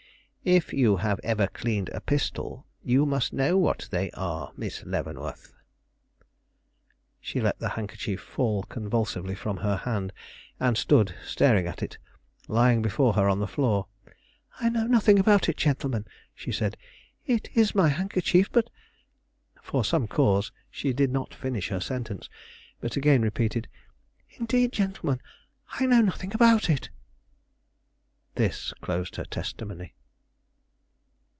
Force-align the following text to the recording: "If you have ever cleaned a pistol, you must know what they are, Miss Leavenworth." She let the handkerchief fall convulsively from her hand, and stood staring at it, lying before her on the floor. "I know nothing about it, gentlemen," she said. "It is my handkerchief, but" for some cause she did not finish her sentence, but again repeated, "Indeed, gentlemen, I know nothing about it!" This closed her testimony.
"If 0.43 0.73
you 0.73 0.97
have 0.97 1.19
ever 1.23 1.45
cleaned 1.45 1.89
a 1.89 2.01
pistol, 2.01 2.65
you 2.81 3.05
must 3.05 3.31
know 3.31 3.59
what 3.59 3.87
they 3.91 4.09
are, 4.15 4.51
Miss 4.57 4.83
Leavenworth." 4.83 5.53
She 7.19 7.39
let 7.39 7.59
the 7.59 7.69
handkerchief 7.77 8.19
fall 8.19 8.63
convulsively 8.63 9.35
from 9.35 9.57
her 9.57 9.75
hand, 9.77 10.11
and 10.59 10.79
stood 10.79 11.13
staring 11.23 11.67
at 11.67 11.83
it, 11.83 11.99
lying 12.47 12.81
before 12.81 13.13
her 13.13 13.29
on 13.29 13.37
the 13.37 13.45
floor. 13.47 13.85
"I 14.59 14.69
know 14.69 14.87
nothing 14.87 15.19
about 15.19 15.47
it, 15.47 15.57
gentlemen," 15.57 16.07
she 16.33 16.51
said. 16.51 16.75
"It 17.27 17.49
is 17.53 17.75
my 17.75 17.89
handkerchief, 17.89 18.51
but" 18.51 18.71
for 19.61 19.85
some 19.85 20.07
cause 20.07 20.51
she 20.71 20.91
did 20.91 21.11
not 21.11 21.35
finish 21.35 21.69
her 21.69 21.79
sentence, 21.79 22.31
but 22.79 22.97
again 22.97 23.21
repeated, 23.21 23.67
"Indeed, 24.31 24.71
gentlemen, 24.71 25.21
I 25.79 25.85
know 25.85 26.01
nothing 26.01 26.33
about 26.33 26.67
it!" 26.67 26.89
This 28.33 28.73
closed 28.81 29.17
her 29.17 29.25
testimony. 29.25 29.93